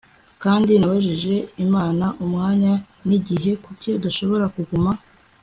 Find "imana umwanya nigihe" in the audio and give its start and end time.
1.65-3.51